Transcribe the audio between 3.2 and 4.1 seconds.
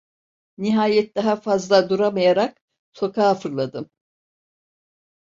fırladım.